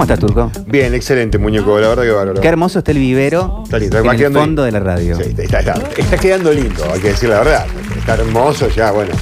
¿Cómo 0.00 0.10
estás, 0.14 0.18
Turco? 0.18 0.50
Bien, 0.66 0.94
excelente, 0.94 1.36
muñeco, 1.36 1.78
la 1.78 1.88
verdad 1.88 2.04
que 2.04 2.10
bárbaro. 2.10 2.40
Qué 2.40 2.48
hermoso 2.48 2.78
está 2.78 2.90
el 2.92 2.96
vivero 3.00 3.60
Está 3.64 3.78
lindo, 3.78 4.02
va 4.02 4.14
en 4.14 4.18
el 4.20 4.24
fondo 4.32 4.40
lindo. 4.46 4.62
de 4.62 4.72
la 4.72 4.80
radio. 4.80 5.14
Sí, 5.16 5.34
está, 5.36 5.58
está- 5.58 5.74
está 5.94 6.16
quedando 6.16 6.50
lindo, 6.54 6.84
hay 6.90 7.00
que 7.00 7.08
decir 7.08 7.28
la 7.28 7.40
verdad. 7.40 7.66
Está 7.98 8.14
hermoso 8.14 8.68
ya, 8.70 8.92
bueno. 8.92 9.12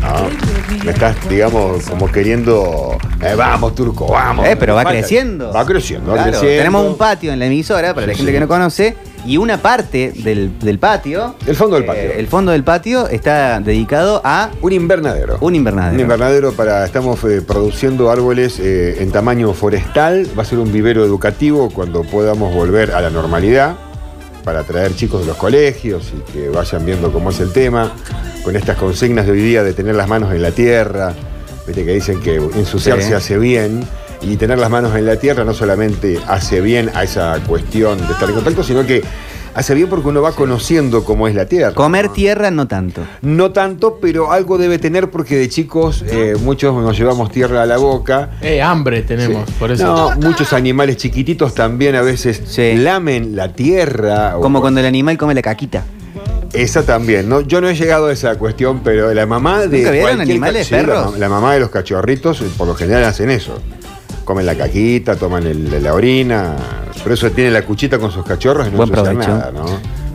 No, 0.00 0.84
me 0.84 0.90
estás, 0.90 1.14
digamos, 1.28 1.84
como 1.88 2.10
queriendo. 2.10 2.98
eh, 3.22 3.34
vamos, 3.36 3.76
turco, 3.76 4.08
vamos. 4.08 4.48
Eh, 4.48 4.56
pero 4.58 4.74
va 4.74 4.82
Falta- 4.82 4.98
creciendo. 4.98 5.52
Va 5.52 5.64
creciendo, 5.64 6.08
va 6.10 6.14
Claro, 6.16 6.30
creciendo. 6.32 6.58
Tenemos 6.58 6.86
un 6.90 6.96
patio 6.98 7.32
en 7.32 7.38
la 7.38 7.46
emisora, 7.46 7.94
para 7.94 8.08
la 8.08 8.12
Sí, 8.12 8.16
gente 8.18 8.32
sí. 8.32 8.34
que 8.34 8.40
no 8.40 8.48
conoce, 8.48 8.96
y 9.26 9.36
una 9.36 9.58
parte 9.60 10.12
del, 10.14 10.58
del 10.58 10.78
patio. 10.78 11.34
El 11.46 11.56
fondo 11.56 11.76
del 11.76 11.84
eh, 11.84 11.86
patio. 11.86 12.12
el 12.12 12.26
fondo 12.28 12.52
del 12.52 12.64
patio 12.64 13.08
está 13.08 13.60
dedicado 13.60 14.20
a 14.24 14.50
Un 14.62 14.72
invernadero. 14.72 15.38
un 15.40 15.54
invernadero. 15.54 15.94
Un 15.94 16.00
invernadero 16.00 16.52
para. 16.52 16.84
Estamos 16.84 17.22
eh, 17.24 17.42
produciendo 17.42 18.10
árboles 18.10 18.58
eh, 18.60 19.02
en 19.02 19.10
tamaño 19.10 19.52
forestal. 19.52 20.26
Va 20.38 20.42
a 20.42 20.46
ser 20.46 20.58
un 20.58 20.72
vivero 20.72 21.04
educativo 21.04 21.70
cuando 21.70 22.02
podamos 22.02 22.54
volver 22.54 22.92
a 22.92 23.00
la 23.00 23.10
normalidad. 23.10 23.76
Para 24.44 24.62
traer 24.62 24.94
chicos 24.94 25.22
de 25.22 25.26
los 25.26 25.36
colegios 25.36 26.12
y 26.16 26.32
que 26.32 26.48
vayan 26.50 26.86
viendo 26.86 27.10
cómo 27.12 27.30
es 27.30 27.40
el 27.40 27.52
tema. 27.52 27.90
Con 28.44 28.54
estas 28.54 28.76
consignas 28.76 29.26
de 29.26 29.32
hoy 29.32 29.40
día 29.42 29.64
de 29.64 29.72
tener 29.72 29.96
las 29.96 30.06
manos 30.08 30.32
en 30.32 30.40
la 30.40 30.52
tierra. 30.52 31.14
Viste 31.66 31.84
que 31.84 31.92
dicen 31.92 32.20
que 32.20 32.36
ensuciarse 32.36 33.08
Sí. 33.08 33.12
hace 33.14 33.38
bien. 33.38 33.80
Y 34.28 34.36
tener 34.36 34.58
las 34.58 34.70
manos 34.70 34.96
en 34.96 35.06
la 35.06 35.16
tierra 35.16 35.44
no 35.44 35.54
solamente 35.54 36.18
hace 36.26 36.60
bien 36.60 36.90
a 36.94 37.04
esa 37.04 37.38
cuestión 37.46 37.98
de 37.98 38.12
estar 38.12 38.28
en 38.28 38.34
contacto, 38.34 38.62
sino 38.64 38.84
que 38.84 39.02
hace 39.54 39.72
bien 39.74 39.88
porque 39.88 40.08
uno 40.08 40.20
va 40.20 40.32
conociendo 40.32 41.04
cómo 41.04 41.28
es 41.28 41.34
la 41.34 41.46
tierra. 41.46 41.72
Comer 41.74 42.06
¿no? 42.06 42.12
tierra 42.12 42.50
no 42.50 42.66
tanto. 42.66 43.02
No 43.22 43.52
tanto, 43.52 43.98
pero 44.00 44.32
algo 44.32 44.58
debe 44.58 44.78
tener 44.78 45.10
porque 45.10 45.36
de 45.36 45.48
chicos 45.48 46.04
eh, 46.08 46.34
muchos 46.42 46.74
nos 46.74 46.98
llevamos 46.98 47.30
tierra 47.30 47.62
a 47.62 47.66
la 47.66 47.76
boca. 47.76 48.30
Eh, 48.42 48.60
hambre 48.60 49.02
tenemos, 49.02 49.46
Sí. 49.46 49.54
por 49.60 49.70
eso. 49.70 49.84
No, 49.84 50.10
muchos 50.28 50.52
animales 50.52 50.96
chiquititos 50.96 51.54
también 51.54 51.94
a 51.94 52.02
veces 52.02 52.42
Sí. 52.46 52.74
lamen 52.76 53.36
la 53.36 53.52
tierra. 53.52 54.36
o- 54.36 54.40
Como 54.40 54.60
cuando 54.60 54.80
el 54.80 54.86
animal 54.86 55.16
come 55.16 55.34
la 55.34 55.42
caquita. 55.42 55.84
Esa 56.52 56.84
también, 56.84 57.28
¿no? 57.28 57.42
Yo 57.42 57.60
no 57.60 57.68
he 57.68 57.74
llegado 57.74 58.06
a 58.06 58.12
esa 58.12 58.36
cuestión, 58.38 58.80
pero 58.82 59.12
la 59.12 59.26
mamá 59.26 59.66
de. 59.66 59.78
¿Nunca 59.78 59.90
vieron 59.90 60.16
cualquier 60.16 60.30
animales, 60.36 60.68
ca- 60.68 60.76
sí, 60.80 60.86
la 60.86 60.92
perros? 60.92 61.12
ma- 61.12 61.18
La, 61.18 61.28
mamá 61.28 61.54
de 61.54 61.60
los 61.60 61.70
cachorritos, 61.70 62.40
eh, 62.40 62.44
por 62.56 62.66
lo 62.66 62.74
general, 62.74 63.04
hacen 63.04 63.30
eso. 63.30 63.58
Comen 64.26 64.44
la 64.44 64.54
caquita, 64.56 65.14
toman 65.16 65.46
el- 65.46 65.82
la 65.82 65.94
orina. 65.94 66.56
Por 67.02 67.12
eso 67.12 67.30
tiene 67.30 67.50
la 67.50 67.62
cuchita 67.62 67.98
con 67.98 68.10
sus 68.10 68.24
cachorros 68.26 68.66
y 68.66 68.70
no 68.72 68.76
Buen 68.76 68.88
ensucia 68.90 69.10
provecho. 69.12 69.30
nada, 69.30 69.52
¿no? 69.52 69.66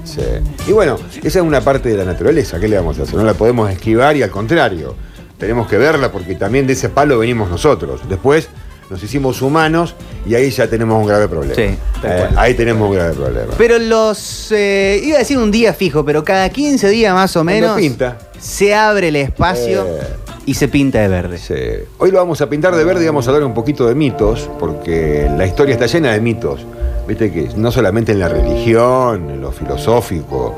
Sí. 0.04 0.22
Y 0.68 0.74
bueno, 0.74 0.98
esa 1.24 1.40
es 1.40 1.46
una 1.46 1.62
parte 1.62 1.90
de 1.90 1.96
la 1.98 2.04
naturaleza. 2.06 2.60
¿Qué 2.60 2.68
le 2.68 2.76
vamos 2.76 3.00
a 3.00 3.04
hacer? 3.04 3.16
No 3.16 3.24
la 3.24 3.34
podemos 3.34 3.72
esquivar 3.72 4.16
y 4.18 4.22
al 4.24 4.30
contrario, 4.30 4.96
tenemos 5.38 5.68
que 5.68 5.78
verla 5.78 6.12
porque 6.12 6.36
también 6.36 6.68
de 6.68 6.74
ese 6.74 6.90
palo 6.90 7.20
venimos 7.20 7.50
nosotros. 7.50 8.02
Después 8.10 8.50
nos 8.90 9.02
hicimos 9.02 9.42
humanos 9.42 9.96
y 10.28 10.36
ahí 10.36 10.50
ya 10.50 10.68
tenemos 10.68 11.00
un 11.02 11.08
grave 11.08 11.30
problema. 11.30 11.56
Sí, 11.56 11.78
tal 12.02 12.12
Eh, 12.12 12.16
cual. 12.28 12.34
ahí 12.38 12.54
tenemos 12.56 12.90
un 12.90 12.94
grave 12.96 13.14
problema. 13.14 13.54
Pero 13.58 13.80
los. 13.80 14.52
eh, 14.52 15.00
iba 15.06 15.16
a 15.16 15.20
decir 15.20 15.38
un 15.38 15.50
día 15.52 15.74
fijo, 15.74 16.04
pero 16.04 16.26
cada 16.26 16.50
15 16.50 16.90
días 16.90 17.14
más 17.14 17.34
o 17.38 17.44
Cuando 17.46 17.54
menos. 17.54 17.78
pinta. 17.78 18.18
Se 18.38 18.74
abre 18.76 19.08
el 19.10 19.16
espacio 19.16 19.86
Eh. 19.88 20.00
Y 20.46 20.54
se 20.54 20.68
pinta 20.68 21.00
de 21.00 21.08
verde. 21.08 21.38
Sí. 21.38 21.54
Hoy 21.98 22.12
lo 22.12 22.18
vamos 22.18 22.42
a 22.42 22.50
pintar 22.50 22.76
de 22.76 22.84
verde 22.84 23.04
y 23.04 23.08
vamos 23.08 23.28
a 23.28 23.32
hablar 23.32 23.46
un 23.46 23.54
poquito 23.54 23.88
de 23.88 23.96
mitos, 23.96 24.50
porque 24.60 25.30
la 25.38 25.46
historia 25.46 25.74
está 25.74 25.86
llena 25.86 26.12
de 26.14 26.22
mitos. 26.22 26.66
Viste 27.08 27.32
que 27.32 27.50
no 27.56 27.72
solamente 27.72 28.12
en 28.12 28.20
la 28.20 28.28
religión, 28.30 29.30
en 29.30 29.42
lo 29.42 29.52
filosófico, 29.52 30.54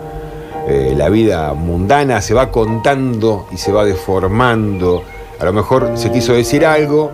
eh, 0.67 0.93
la 0.97 1.09
vida 1.09 1.53
mundana 1.53 2.21
se 2.21 2.33
va 2.33 2.49
contando 2.51 3.47
y 3.51 3.57
se 3.57 3.71
va 3.71 3.83
deformando. 3.85 5.03
A 5.39 5.45
lo 5.45 5.53
mejor 5.53 5.91
se 5.95 6.11
quiso 6.11 6.33
decir 6.33 6.65
algo, 6.65 7.11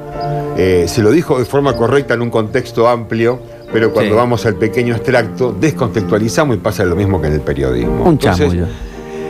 eh, 0.57 0.85
se 0.87 1.01
lo 1.01 1.11
dijo 1.11 1.39
de 1.39 1.45
forma 1.45 1.75
correcta 1.75 2.13
en 2.13 2.21
un 2.21 2.29
contexto 2.29 2.87
amplio, 2.87 3.39
pero 3.71 3.91
cuando 3.93 4.11
Sí. 4.11 4.17
vamos 4.17 4.45
al 4.45 4.55
pequeño 4.55 4.95
extracto, 4.95 5.55
descontextualizamos 5.59 6.57
y 6.57 6.59
pasa 6.59 6.83
lo 6.83 6.95
mismo 6.95 7.21
que 7.21 7.27
en 7.27 7.33
el 7.33 7.41
periodismo. 7.41 8.03
Un 8.03 8.11
Entonces, 8.13 8.49
chamullo. 8.49 8.65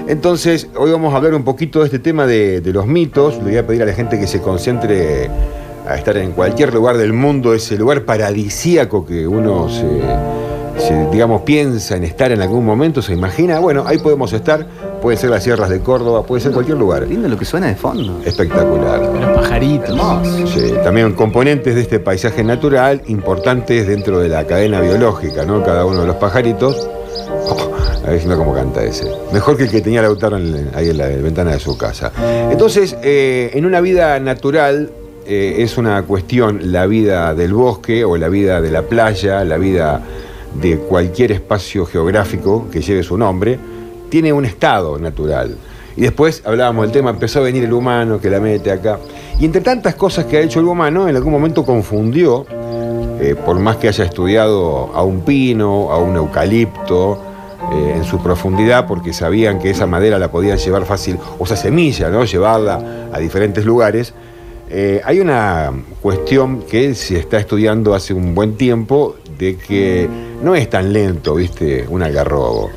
Entonces, 0.09 0.67
hoy 0.75 0.91
vamos 0.91 1.13
a 1.13 1.17
hablar 1.17 1.35
un 1.35 1.43
poquito 1.43 1.81
de 1.81 1.85
este 1.85 1.99
tema 1.99 2.25
de, 2.25 2.61
de 2.61 2.73
los 2.73 2.87
mitos. 2.87 3.37
Le 3.37 3.43
voy 3.43 3.57
a 3.57 3.67
pedir 3.67 3.83
a 3.83 3.85
la 3.85 3.93
gente 3.93 4.19
que 4.19 4.25
se 4.25 4.41
concentre 4.41 5.29
a 5.87 5.95
estar 5.95 6.17
en 6.17 6.31
cualquier 6.31 6.73
lugar 6.73 6.97
del 6.97 7.13
mundo, 7.13 7.53
ese 7.53 7.77
lugar 7.77 8.05
paradisíaco 8.05 9.05
que 9.05 9.27
uno 9.27 9.69
se, 9.69 9.85
se, 10.79 11.09
digamos, 11.11 11.43
piensa 11.43 11.95
en 11.95 12.05
estar 12.05 12.31
en 12.31 12.41
algún 12.41 12.65
momento, 12.65 13.03
se 13.03 13.13
imagina. 13.13 13.59
Bueno, 13.59 13.83
ahí 13.85 13.99
podemos 13.99 14.33
estar. 14.33 14.65
Pueden 14.99 15.19
ser 15.19 15.29
las 15.29 15.43
sierras 15.43 15.69
de 15.69 15.79
Córdoba, 15.79 16.23
puede 16.23 16.41
ser 16.41 16.53
cualquier 16.53 16.77
lugar. 16.77 17.07
Lindo 17.07 17.27
lo 17.27 17.37
que 17.37 17.45
suena 17.45 17.67
de 17.67 17.75
fondo. 17.75 18.19
Espectacular. 18.25 18.99
Los 18.99 19.29
pajaritos. 19.37 20.27
Sí, 20.49 20.73
también 20.83 21.13
componentes 21.13 21.75
de 21.75 21.81
este 21.81 21.99
paisaje 21.99 22.43
natural 22.43 23.03
importantes 23.05 23.87
dentro 23.87 24.19
de 24.19 24.29
la 24.29 24.45
cadena 24.45 24.81
biológica, 24.81 25.45
¿no? 25.45 25.63
Cada 25.63 25.85
uno 25.85 26.01
de 26.01 26.07
los 26.07 26.15
pajaritos. 26.15 26.89
A 28.09 28.11
ver 28.13 28.21
si 28.21 28.27
no 28.27 28.35
cómo 28.39 28.55
canta 28.55 28.83
ese. 28.83 29.05
Mejor 29.31 29.55
que 29.55 29.65
el 29.65 29.69
que 29.69 29.81
tenía 29.81 30.01
Lautaro 30.01 30.37
en- 30.37 30.71
ahí 30.73 30.89
en 30.89 30.97
la 30.97 31.05
ventana 31.05 31.51
de 31.51 31.59
su 31.59 31.77
casa. 31.77 32.11
Entonces, 32.49 32.97
eh, 33.03 33.51
en 33.53 33.67
una 33.67 33.81
vida 33.81 34.19
natural 34.19 34.89
eh, 35.27 35.57
es 35.59 35.77
una 35.77 36.01
cuestión 36.01 36.71
la 36.71 36.87
vida 36.87 37.35
del 37.35 37.53
bosque 37.53 38.03
o 38.03 38.17
la 38.17 38.27
vida 38.29 38.61
de 38.61 38.71
la 38.71 38.81
playa, 38.81 39.43
la 39.43 39.59
vida 39.59 40.01
de 40.59 40.77
cualquier 40.79 41.31
espacio 41.33 41.85
geográfico 41.85 42.65
que 42.71 42.81
lleve 42.81 43.03
su 43.03 43.15
nombre, 43.15 43.59
tiene 44.09 44.33
un 44.33 44.43
estado 44.45 44.97
natural. 44.97 45.55
Y 45.95 46.01
después 46.01 46.41
hablábamos 46.45 46.85
del 46.85 46.91
tema, 46.91 47.11
empezó 47.11 47.41
a 47.41 47.43
venir 47.43 47.63
el 47.63 47.73
humano 47.73 48.19
que 48.19 48.31
la 48.31 48.39
mete 48.39 48.71
acá. 48.71 48.97
Y 49.39 49.45
entre 49.45 49.61
tantas 49.61 49.93
cosas 49.93 50.25
que 50.25 50.37
ha 50.37 50.41
hecho 50.41 50.59
el 50.61 50.65
humano, 50.65 51.07
en 51.07 51.15
algún 51.15 51.31
momento 51.31 51.63
confundió, 51.63 52.47
eh, 53.21 53.35
por 53.45 53.59
más 53.59 53.75
que 53.75 53.87
haya 53.89 54.05
estudiado 54.05 54.89
a 54.95 55.03
un 55.03 55.21
pino, 55.21 55.91
a 55.91 55.99
un 55.99 56.15
eucalipto, 56.15 57.19
eh, 57.71 57.93
en 57.97 58.03
su 58.03 58.21
profundidad, 58.21 58.87
porque 58.87 59.13
sabían 59.13 59.59
que 59.59 59.69
esa 59.69 59.85
madera 59.85 60.17
la 60.19 60.31
podían 60.31 60.57
llevar 60.57 60.85
fácil, 60.85 61.17
o 61.37 61.43
esa 61.43 61.55
semilla, 61.55 62.09
¿no? 62.09 62.25
Llevarla 62.25 63.09
a 63.11 63.19
diferentes 63.19 63.65
lugares. 63.65 64.13
Eh, 64.69 65.01
hay 65.03 65.19
una 65.19 65.71
cuestión 66.01 66.61
que 66.63 66.93
se 66.93 67.17
está 67.17 67.39
estudiando 67.39 67.95
hace 67.95 68.13
un 68.13 68.35
buen 68.35 68.55
tiempo 68.55 69.15
de 69.37 69.57
que 69.57 70.07
no 70.43 70.53
es 70.55 70.69
tan 70.69 70.93
lento, 70.93 71.35
¿viste? 71.35 71.85
Un 71.89 72.03
algarrobo. 72.03 72.69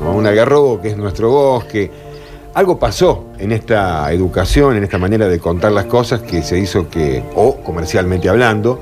¿no? 0.00 0.12
Un 0.12 0.26
algarrobo 0.26 0.80
que 0.80 0.88
es 0.88 0.96
nuestro 0.96 1.30
bosque. 1.30 1.90
Algo 2.54 2.78
pasó 2.78 3.26
en 3.38 3.50
esta 3.50 4.12
educación, 4.12 4.76
en 4.76 4.84
esta 4.84 4.98
manera 4.98 5.26
de 5.26 5.38
contar 5.38 5.72
las 5.72 5.86
cosas 5.86 6.20
que 6.20 6.42
se 6.42 6.58
hizo 6.58 6.88
que, 6.88 7.24
o 7.34 7.56
comercialmente 7.56 8.28
hablando, 8.28 8.78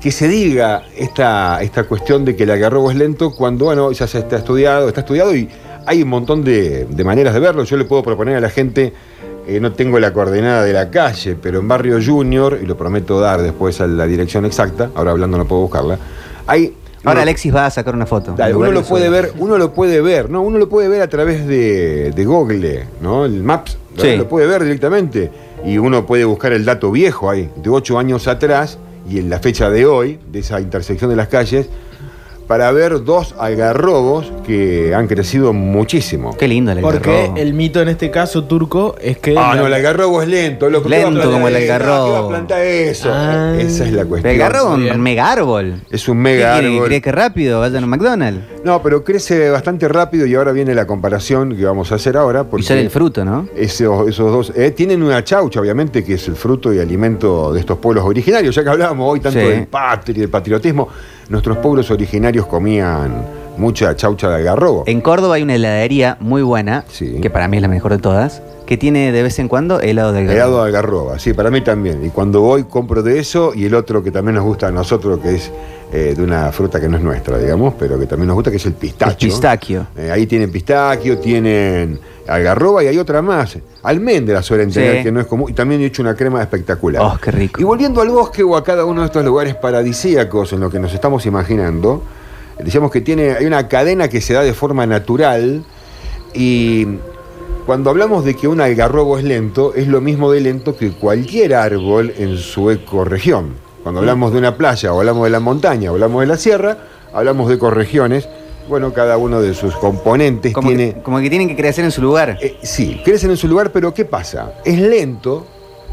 que 0.00 0.12
se 0.12 0.28
diga 0.28 0.82
esta, 0.96 1.60
esta 1.62 1.84
cuestión 1.84 2.24
de 2.24 2.36
que 2.36 2.44
el 2.44 2.50
algarrobo 2.50 2.90
es 2.90 2.96
lento 2.96 3.34
cuando, 3.34 3.66
bueno, 3.66 3.90
ya 3.92 4.06
se 4.06 4.18
está 4.18 4.36
estudiado, 4.36 4.88
está 4.88 5.00
estudiado 5.00 5.34
y 5.34 5.48
hay 5.86 6.02
un 6.02 6.08
montón 6.08 6.44
de, 6.44 6.84
de 6.84 7.04
maneras 7.04 7.34
de 7.34 7.40
verlo. 7.40 7.64
Yo 7.64 7.76
le 7.76 7.84
puedo 7.84 8.02
proponer 8.02 8.36
a 8.36 8.40
la 8.40 8.50
gente, 8.50 8.92
eh, 9.48 9.58
no 9.60 9.72
tengo 9.72 9.98
la 9.98 10.12
coordenada 10.12 10.62
de 10.64 10.72
la 10.72 10.90
calle, 10.90 11.36
pero 11.40 11.60
en 11.60 11.68
Barrio 11.68 11.98
Junior, 12.04 12.58
y 12.62 12.66
lo 12.66 12.76
prometo 12.76 13.20
dar 13.20 13.42
después 13.42 13.80
a 13.80 13.86
la 13.86 14.06
dirección 14.06 14.44
exacta, 14.44 14.90
ahora 14.94 15.12
hablando 15.12 15.38
no 15.38 15.44
puedo 15.46 15.62
buscarla, 15.62 15.98
hay... 16.46 16.74
Ahora 17.04 17.20
uno- 17.20 17.22
Alexis 17.22 17.54
va 17.54 17.66
a 17.66 17.70
sacar 17.70 17.94
una 17.94 18.06
foto. 18.06 18.34
Dale, 18.36 18.54
uno 18.54 18.72
lo 18.72 18.82
de 18.82 18.88
puede 18.88 19.08
ver, 19.08 19.32
uno 19.38 19.58
lo 19.58 19.72
puede 19.72 20.00
ver, 20.00 20.28
¿no? 20.28 20.42
Uno 20.42 20.58
lo 20.58 20.68
puede 20.68 20.88
ver 20.88 21.02
a 21.02 21.08
través 21.08 21.46
de, 21.46 22.10
de 22.10 22.24
Google, 22.24 22.86
¿no? 23.00 23.24
El 23.24 23.44
Maps. 23.44 23.78
Sí. 23.96 24.16
lo 24.16 24.28
puede 24.28 24.46
ver 24.48 24.62
directamente. 24.64 25.30
Y 25.64 25.78
uno 25.78 26.04
puede 26.04 26.24
buscar 26.24 26.52
el 26.52 26.64
dato 26.64 26.90
viejo 26.90 27.30
ahí, 27.30 27.48
de 27.56 27.70
ocho 27.70 27.98
años 27.98 28.26
atrás, 28.26 28.78
y 29.08 29.18
en 29.18 29.30
la 29.30 29.38
fecha 29.38 29.70
de 29.70 29.86
hoy, 29.86 30.18
de 30.30 30.40
esa 30.40 30.60
intersección 30.60 31.10
de 31.10 31.16
las 31.16 31.28
calles, 31.28 31.68
para 32.46 32.70
ver 32.72 33.02
dos 33.04 33.34
algarrobos 33.38 34.32
que 34.46 34.94
han 34.94 35.08
crecido 35.08 35.52
muchísimo. 35.52 36.36
Qué 36.36 36.46
lindo 36.46 36.72
el 36.72 36.80
Porque 36.80 37.10
algarrobo. 37.10 37.36
el 37.38 37.54
mito 37.54 37.80
en 37.82 37.88
este 37.88 38.10
caso 38.10 38.44
turco 38.44 38.94
es 39.00 39.18
que. 39.18 39.32
Ah, 39.36 39.54
la- 39.54 39.62
no, 39.62 39.66
el 39.66 39.74
algarrobo 39.74 40.22
es 40.22 40.28
lento, 40.28 40.70
loco. 40.70 40.88
¿qué 40.88 41.02
va 41.02 41.08
a 41.08 41.10
Lento 41.10 41.30
como 41.32 41.48
el 41.48 41.56
algarrobo. 41.56 42.06
¿Qué 42.06 42.12
va 42.12 42.18
a 42.18 42.28
plantar 42.28 42.60
eso? 42.62 43.10
Ah. 43.12 43.54
Esa 43.58 43.84
es 43.86 43.92
la 43.92 44.02
El 44.02 44.08
cuestión. 44.08 44.32
algarrobo 44.34 44.76
es 44.76 44.92
un 44.94 45.00
mega 45.00 45.30
árbol. 45.32 45.74
Es 45.90 46.08
un 46.08 46.16
¿Qué 46.18 46.22
mega 46.22 46.52
quiere? 46.60 46.74
árbol. 46.74 46.86
¿Cree 46.86 47.00
que 47.02 47.12
rápido 47.12 47.60
vayan 47.60 47.84
a 47.84 47.86
McDonald's? 47.86 48.40
No, 48.64 48.82
pero 48.82 49.02
crece 49.04 49.50
bastante 49.50 49.88
rápido 49.88 50.26
y 50.26 50.34
ahora 50.34 50.52
viene 50.52 50.74
la 50.74 50.86
comparación 50.86 51.56
que 51.56 51.64
vamos 51.64 51.90
a 51.92 51.96
hacer 51.96 52.16
ahora. 52.16 52.42
Y 52.42 52.44
Porque 52.44 52.66
sale 52.66 52.80
el 52.82 52.90
fruto, 52.90 53.24
¿no? 53.24 53.48
Esos, 53.56 54.08
esos 54.08 54.30
dos 54.32 54.52
eh, 54.56 54.70
tienen 54.70 55.02
una 55.02 55.22
chaucha, 55.24 55.60
obviamente, 55.60 56.04
que 56.04 56.14
es 56.14 56.28
el 56.28 56.36
fruto 56.36 56.72
y 56.72 56.78
alimento 56.78 57.52
de 57.52 57.60
estos 57.60 57.78
pueblos 57.78 58.04
originarios. 58.04 58.54
Ya 58.54 58.62
que 58.62 58.70
hablábamos 58.70 59.12
hoy 59.12 59.20
tanto 59.20 59.40
Sí. 59.40 59.46
del 59.46 59.66
patria 59.66 60.16
y 60.16 60.20
del 60.20 60.30
patriotismo, 60.30 60.88
nuestros 61.28 61.58
pueblos 61.58 61.90
originarios 61.90 62.46
comían 62.46 63.45
mucha 63.58 63.94
chaucha 63.96 64.28
de 64.28 64.36
algarrobo. 64.36 64.84
En 64.86 65.00
Córdoba 65.00 65.36
hay 65.36 65.42
una 65.42 65.54
heladería 65.54 66.16
muy 66.20 66.42
buena, 66.42 66.84
Sí. 66.88 67.18
que 67.20 67.30
para 67.30 67.48
mí 67.48 67.56
es 67.56 67.62
la 67.62 67.68
mejor 67.68 67.92
de 67.92 67.98
todas, 67.98 68.42
que 68.66 68.76
tiene 68.76 69.12
de 69.12 69.22
vez 69.22 69.38
en 69.38 69.48
cuando 69.48 69.80
helado 69.80 70.12
de 70.12 70.18
algarrobo. 70.20 70.36
Helado 70.36 70.56
de 70.62 70.66
algarroba, 70.66 71.18
sí, 71.18 71.32
para 71.32 71.50
mí 71.50 71.60
también. 71.60 72.04
Y 72.04 72.10
cuando 72.10 72.40
voy 72.40 72.64
compro 72.64 73.02
de 73.02 73.18
eso 73.18 73.52
y 73.54 73.64
el 73.64 73.74
otro 73.74 74.02
que 74.02 74.10
también 74.10 74.34
nos 74.34 74.44
gusta 74.44 74.68
a 74.68 74.72
nosotros, 74.72 75.20
que 75.20 75.36
es 75.36 75.50
eh, 75.92 76.14
de 76.16 76.22
una 76.22 76.50
fruta 76.50 76.80
que 76.80 76.88
no 76.88 76.96
es 76.96 77.02
nuestra, 77.04 77.38
digamos, 77.38 77.74
pero 77.78 77.96
que 77.96 78.06
también 78.06 78.26
nos 78.26 78.34
gusta, 78.34 78.50
que 78.50 78.56
es 78.56 78.66
el 78.66 78.72
pistacho. 78.72 79.12
El 79.12 79.16
pistaquio. 79.30 79.86
Eh, 79.96 80.10
ahí 80.10 80.26
tienen 80.26 80.50
pistaquio, 80.50 81.18
tienen 81.18 82.00
algarroba 82.26 82.82
y 82.82 82.88
hay 82.88 82.98
otra 82.98 83.22
más. 83.22 83.56
Almendra 83.84 84.42
suelen 84.42 84.72
tener, 84.72 84.96
Sí. 84.98 85.02
que 85.04 85.12
no 85.12 85.20
es 85.20 85.26
común. 85.28 85.48
Y 85.48 85.52
también 85.52 85.80
he 85.80 85.84
hecho 85.86 86.02
una 86.02 86.16
crema 86.16 86.42
espectacular. 86.42 87.00
Oh, 87.04 87.16
qué 87.22 87.30
rico. 87.30 87.60
Y 87.60 87.64
volviendo 87.64 88.00
al 88.00 88.08
bosque 88.08 88.42
o 88.42 88.56
a 88.56 88.64
cada 88.64 88.84
uno 88.84 89.02
de 89.02 89.06
estos 89.06 89.24
lugares 89.24 89.54
paradisíacos 89.54 90.52
en 90.52 90.58
lo 90.60 90.70
que 90.70 90.80
nos 90.80 90.92
estamos 90.92 91.24
imaginando, 91.24 92.02
decíamos 92.58 92.90
que 92.90 93.00
tiene, 93.00 93.32
hay 93.32 93.46
una 93.46 93.68
cadena 93.68 94.08
que 94.08 94.20
se 94.20 94.34
da 94.34 94.42
de 94.42 94.54
forma 94.54 94.86
natural 94.86 95.64
y 96.34 96.86
cuando 97.66 97.90
hablamos 97.90 98.24
de 98.24 98.34
que 98.34 98.46
un 98.46 98.60
algarrobo 98.60 99.18
es 99.18 99.24
lento, 99.24 99.74
es 99.74 99.88
lo 99.88 100.00
mismo 100.00 100.30
de 100.30 100.40
lento 100.40 100.76
que 100.76 100.92
cualquier 100.92 101.54
árbol 101.54 102.14
en 102.16 102.36
su 102.38 102.70
ecorregión. 102.70 103.54
Cuando 103.82 104.00
hablamos 104.00 104.32
de 104.32 104.38
una 104.38 104.56
playa, 104.56 104.92
o 104.92 105.00
hablamos 105.00 105.24
de 105.24 105.30
la 105.30 105.40
montaña, 105.40 105.90
o 105.90 105.94
hablamos 105.94 106.20
de 106.20 106.26
la 106.26 106.36
sierra, 106.36 106.78
hablamos 107.12 107.48
de 107.48 107.54
ecorregiones. 107.54 108.28
Bueno, 108.68 108.92
cada 108.92 109.16
uno 109.16 109.40
de 109.40 109.54
sus 109.54 109.76
componentes 109.76 110.52
Como, 110.52 110.68
tiene... 110.68 110.94
que, 110.94 111.02
como 111.02 111.20
que 111.20 111.30
tienen 111.30 111.48
que 111.48 111.56
crecer 111.56 111.84
en 111.84 111.92
su 111.92 112.02
lugar. 112.02 112.38
Eh, 112.40 112.56
sí, 112.62 113.00
crecen 113.04 113.30
en 113.30 113.36
su 113.36 113.48
lugar, 113.48 113.70
pero 113.72 113.94
¿qué 113.94 114.04
pasa? 114.04 114.54
Es 114.64 114.78
lento 114.78 115.46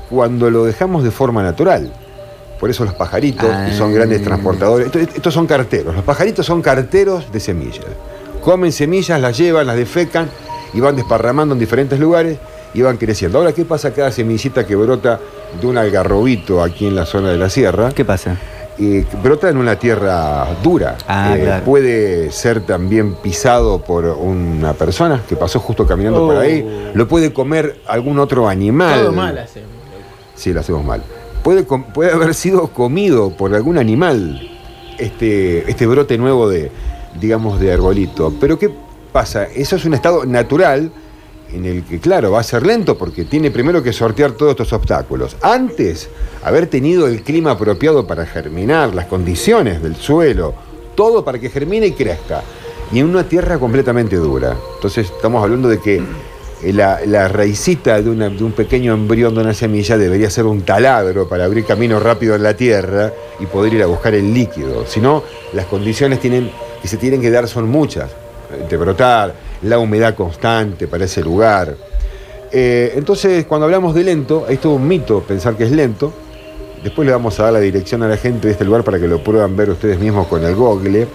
cuando 0.10 0.50
lo 0.50 0.66
dejamos 0.66 1.04
de 1.04 1.12
forma 1.12 1.44
natural. 1.44 1.94
Por 2.64 2.70
eso 2.70 2.86
los 2.86 2.94
pajaritos, 2.94 3.50
Ah. 3.52 3.66
que 3.70 3.76
son 3.76 3.94
grandes 3.94 4.24
transportadores, 4.24 4.86
esto- 4.86 4.98
estos 5.00 5.34
son 5.34 5.46
carteros. 5.46 5.94
Los 5.94 6.06
pajaritos 6.06 6.46
son 6.46 6.62
carteros 6.62 7.30
de 7.30 7.42
semillas. 7.42 7.84
Comen 8.40 8.72
semillas, 8.72 9.20
las 9.20 9.38
llevan, 9.38 9.68
las 9.68 9.76
defecan 9.76 10.30
y 10.74 10.80
van 10.80 10.96
desparramando 10.96 11.56
en 11.56 11.60
diferentes 11.60 12.00
lugares 12.00 12.38
y 12.74 12.82
van 12.82 12.96
creciendo. 12.96 13.40
Ahora, 13.40 13.52
¿qué 13.52 13.66
pasa 13.66 13.92
cada 13.92 14.12
semillita 14.14 14.66
que 14.66 14.78
brota 14.78 15.20
de 15.60 15.68
un 15.68 15.78
algarrobito 15.78 16.64
aquí 16.64 16.88
en 16.88 16.96
la 16.96 17.06
zona 17.06 17.32
de 17.32 17.38
la 17.38 17.50
sierra? 17.50 17.92
¿Qué 17.94 18.06
pasa? 18.06 18.38
eh, 18.80 19.06
brota 19.22 19.50
en 19.50 19.58
una 19.58 19.76
tierra 19.78 20.48
dura. 20.64 20.96
Ah, 21.06 21.36
Eh, 21.38 21.42
claro. 21.44 21.66
Puede 21.66 22.32
ser 22.32 22.62
también 22.62 23.14
pisado 23.16 23.80
por 23.84 24.06
una 24.06 24.72
persona 24.74 25.22
que 25.28 25.36
pasó 25.36 25.60
justo 25.60 25.86
caminando 25.86 26.24
Oh. 26.24 26.28
por 26.30 26.38
ahí. 26.38 26.66
Lo 26.94 27.10
puede 27.10 27.34
comer 27.34 27.82
algún 27.88 28.20
otro 28.20 28.48
animal. 28.48 29.02
Todo 29.02 29.12
mal 29.12 29.38
hacemos. 29.38 29.70
Sí, 30.34 30.54
lo 30.54 30.62
hacemos 30.62 30.84
mal. 30.86 31.04
Puede, 31.44 31.64
puede 31.64 32.12
haber 32.12 32.34
sido 32.34 32.68
comido 32.68 33.36
por 33.36 33.54
algún 33.54 33.78
animal 33.78 34.50
este, 34.98 35.70
este 35.70 35.86
brote 35.86 36.18
nuevo 36.18 36.48
de, 36.50 36.72
digamos, 37.20 37.60
de 37.60 37.74
arbolito. 37.74 38.34
Pero 38.40 38.58
¿qué 38.58 38.70
pasa? 39.12 39.46
Eso 39.46 39.76
es 39.76 39.86
un 39.86 39.94
estado 39.94 40.26
natural 40.26 40.92
en 41.52 41.66
el 41.66 41.84
que, 41.84 42.00
claro, 42.00 42.32
va 42.32 42.40
a 42.40 42.44
ser 42.44 42.66
lento 42.66 42.98
porque 42.98 43.26
tiene 43.26 43.52
primero 43.52 43.84
que 43.84 43.94
sortear 43.94 44.32
todos 44.32 44.52
estos 44.52 44.74
obstáculos. 44.74 45.38
Antes, 45.42 46.10
haber 46.44 46.68
tenido 46.68 47.08
el 47.08 47.22
clima 47.22 47.52
apropiado 47.52 48.08
para 48.08 48.26
germinar, 48.26 48.96
las 48.96 49.06
condiciones 49.06 49.82
del 49.84 49.96
suelo, 49.96 50.54
todo 50.96 51.24
para 51.24 51.40
que 51.40 51.50
germine 51.50 51.88
y 51.88 51.92
crezca. 51.92 52.42
Y 52.92 53.00
en 53.00 53.08
una 53.08 53.28
tierra 53.28 53.58
completamente 53.58 54.16
dura. 54.16 54.56
Entonces 54.76 55.10
estamos 55.10 55.44
hablando 55.44 55.68
de 55.68 55.80
que 55.80 56.02
la, 56.72 57.02
la 57.06 57.28
raicita 57.28 58.02
de, 58.02 58.10
un 58.10 58.52
pequeño 58.54 58.94
embrión 58.94 59.36
de 59.36 59.42
una 59.42 59.54
semilla 59.54 59.98
debería 59.98 60.30
ser 60.30 60.46
un 60.46 60.62
taladro 60.62 61.28
para 61.28 61.46
abrir 61.46 61.66
camino 61.66 62.00
rápido 62.00 62.36
en 62.36 62.44
la 62.44 62.56
tierra 62.56 63.12
y 63.40 63.46
poder 63.46 63.74
ir 63.74 63.84
a 63.84 63.88
buscar 63.88 64.14
el 64.14 64.34
líquido. 64.34 64.86
Si 64.86 65.02
no, 65.02 65.24
las 65.54 65.66
condiciones 65.66 66.20
que 66.20 66.88
se 66.88 66.98
tienen 66.98 67.22
que 67.22 67.32
dar 67.32 67.48
son 67.48 67.70
muchas. 67.70 68.10
De 68.70 68.78
brotar, 68.78 69.34
la 69.64 69.80
humedad 69.80 70.16
constante 70.16 70.88
para 70.88 71.06
ese 71.06 71.22
lugar. 71.22 71.76
Eh, 72.52 72.94
entonces, 72.96 73.46
cuando 73.46 73.66
hablamos 73.66 73.96
de 73.96 74.04
lento, 74.04 74.46
es 74.48 74.62
todo 74.62 74.74
un 74.74 74.88
mito 74.88 75.22
pensar 75.22 75.56
que 75.56 75.64
es 75.64 75.72
lento. 75.72 76.14
Después 76.84 77.06
le 77.06 77.12
vamos 77.12 77.40
a 77.40 77.44
dar 77.44 77.54
la 77.54 77.60
dirección 77.60 78.04
a 78.04 78.08
la 78.08 78.18
gente 78.18 78.48
de 78.48 78.52
este 78.52 78.64
lugar 78.64 78.84
para 78.84 79.00
que 79.00 79.08
lo 79.08 79.24
puedan 79.24 79.56
ver 79.56 79.72
ustedes 79.72 80.00
mismos 80.00 80.28
con 80.28 80.44
el 80.44 80.54
Google. 80.56 81.08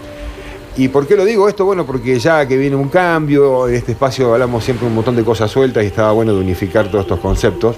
¿Y 0.78 0.86
por 0.86 1.08
qué 1.08 1.16
lo 1.16 1.25
digo 1.25 1.48
esto? 1.48 1.64
Bueno, 1.64 1.84
porque 1.84 2.20
ya 2.20 2.46
que 2.46 2.56
viene 2.56 2.76
un 2.76 2.88
cambio, 2.88 3.66
en 3.66 3.75
este 3.75 3.90
espacio 3.92 4.32
hablamos 4.32 4.62
siempre 4.62 4.86
un 4.86 4.94
montón 4.94 5.16
de 5.16 5.25
cosas 5.25 5.50
sueltas 5.50 5.82
y 5.82 5.88
estaba 5.88 6.12
bueno 6.12 6.32
de 6.32 6.38
unificar 6.38 6.86
todos 6.88 7.02
estos 7.02 7.19
conceptos, 7.19 7.75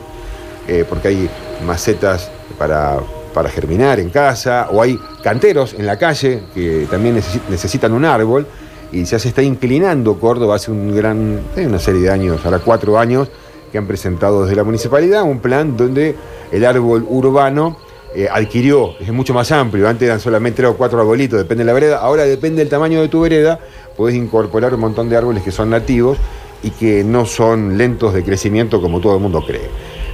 eh, 0.69 0.85
porque 0.87 1.09
hay 1.09 1.31
macetas 1.67 2.31
para, 2.59 2.99
para 3.33 3.49
germinar 3.49 4.01
en 4.01 4.11
casa, 4.11 4.69
o 4.71 4.83
hay 4.83 4.99
canteros 5.25 5.73
en 5.79 5.87
la 5.87 5.99
calle 5.99 6.43
que 6.53 6.87
también 6.91 7.17
necesi- 7.17 7.41
necesitan 7.49 7.95
un 7.95 8.05
árbol, 8.05 8.47
y 8.93 9.03
ya 9.05 9.19
se 9.19 9.29
está 9.29 9.43
inclinando 9.43 10.21
Córdoba 10.21 10.57
hace 10.57 10.71
un 10.71 10.95
gran, 10.95 11.41
hay 11.57 11.65
una 11.65 11.79
serie 11.79 12.03
de 12.03 12.11
años, 12.11 12.45
ahora 12.45 12.59
cuatro 12.59 12.99
años, 12.99 13.29
que 13.73 13.79
han 13.79 13.87
presentado 13.87 14.43
desde 14.43 14.57
la 14.57 14.65
municipalidad 14.65 15.23
un 15.23 15.39
plan 15.39 15.75
donde 15.75 16.17
el 16.53 16.67
árbol 16.67 17.07
urbano 17.09 17.79
eh, 18.15 18.29
adquirió, 18.31 18.95
es 19.01 19.13
mucho 19.13 19.33
más 19.35 19.51
amplio, 19.53 19.89
antes 19.89 20.07
eran 20.07 20.21
solamente 20.21 20.59
tres 20.59 20.71
o 20.71 20.77
cuatro 20.77 21.01
arbolitos, 21.01 21.39
depende 21.39 21.63
de 21.63 21.67
la 21.67 21.73
vereda, 21.73 21.99
ahora 21.99 22.25
depende 22.25 22.61
del 22.61 22.69
tamaño 22.69 23.01
de 23.01 23.09
tu 23.09 23.21
vereda, 23.21 23.59
podés 23.97 24.17
incorporar 24.17 24.75
un 24.75 24.81
montón 24.81 25.09
de 25.09 25.17
árboles 25.17 25.43
que 25.43 25.51
son 25.53 25.71
nativos 25.71 26.19
y 26.63 26.71
que 26.71 27.05
no 27.05 27.25
son 27.27 27.79
lentos 27.79 28.13
de 28.13 28.23
crecimiento 28.25 28.81
como 28.81 29.01
todo 29.01 29.15
el 29.17 29.21
mundo 29.23 29.43
cree. 29.47 29.69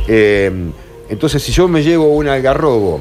Eh, 0.09 0.51
entonces, 1.09 1.43
si 1.43 1.53
yo 1.53 1.69
me 1.69 1.83
llevo 1.83 2.09
un 2.15 2.29
algarrobo 2.29 3.01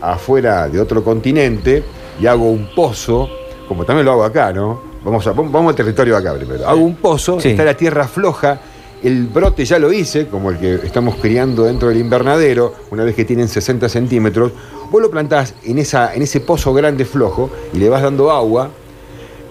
afuera 0.00 0.68
de 0.68 0.80
otro 0.80 1.02
continente 1.04 1.82
y 2.20 2.26
hago 2.26 2.50
un 2.50 2.68
pozo, 2.74 3.28
como 3.68 3.84
también 3.84 4.06
lo 4.06 4.12
hago 4.12 4.24
acá, 4.24 4.52
¿no? 4.52 4.80
Vamos, 5.04 5.26
a, 5.26 5.32
vamos 5.32 5.68
al 5.70 5.74
territorio 5.74 6.16
acá 6.16 6.34
primero. 6.34 6.66
Hago 6.68 6.80
un 6.80 6.96
pozo, 6.96 7.40
Sí. 7.40 7.50
está 7.50 7.64
la 7.64 7.74
tierra 7.74 8.06
floja, 8.06 8.60
el 9.02 9.26
brote 9.26 9.64
ya 9.64 9.78
lo 9.78 9.92
hice, 9.92 10.26
como 10.26 10.50
el 10.50 10.58
que 10.58 10.74
estamos 10.76 11.16
criando 11.16 11.64
dentro 11.64 11.88
del 11.88 11.98
invernadero, 11.98 12.74
una 12.90 13.04
vez 13.04 13.14
que 13.14 13.24
tienen 13.24 13.48
60 13.48 13.88
centímetros, 13.88 14.52
vos 14.90 15.00
lo 15.00 15.10
plantás 15.10 15.54
en, 15.64 15.78
esa, 15.78 16.14
en 16.14 16.22
ese 16.22 16.40
pozo 16.40 16.72
grande 16.74 17.04
flojo 17.04 17.50
y 17.72 17.78
le 17.78 17.88
vas 17.88 18.02
dando 18.02 18.30
agua 18.30 18.70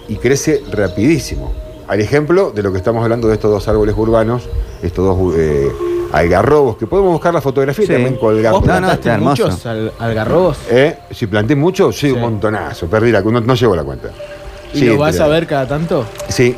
y 0.08 0.16
crece 0.18 0.64
rapidísimo. 0.72 1.52
Al 1.88 2.00
ejemplo 2.02 2.52
de 2.52 2.62
lo 2.62 2.72
que 2.72 2.78
estamos 2.78 3.04
hablando 3.04 3.28
de 3.28 3.34
estos 3.36 3.50
dos 3.52 3.68
árboles 3.68 3.96
urbanos, 3.98 4.44
estos 4.84 5.06
dos 5.18 5.34
eh, 5.38 5.72
algarrobos, 6.12 6.78
que 6.78 6.86
podemos 6.88 7.12
buscar 7.14 7.34
la 7.34 7.42
fotografía 7.42 7.84
y 7.84 7.88
Sí. 7.88 7.94
también 7.94 8.16
colgar. 8.18 8.54
¿Vos 8.54 8.62
No, 8.66 8.74
no, 8.80 8.88
plantaste 8.88 9.18
muchos 9.18 9.66
al- 9.66 9.92
algarrobos? 10.00 10.58
¿Eh? 10.70 10.98
Si 11.12 11.26
planté 11.28 11.56
mucho, 11.56 11.92
sí, 11.92 12.12
un 12.12 12.22
montonazo. 12.22 12.88
Perdí 12.88 13.12
la 13.12 13.22
no, 13.22 13.42
no 13.42 13.56
llevo 13.56 13.76
la 13.76 13.84
cuenta. 13.84 14.10
¿Y 14.74 14.80
Sí, 14.80 14.86
lo 14.86 14.98
vas 14.98 15.20
a 15.20 15.28
ver 15.28 15.48
cada 15.48 15.68
tanto? 15.68 16.06
Sí, 16.28 16.56